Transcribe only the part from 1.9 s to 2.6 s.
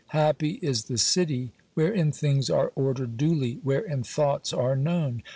things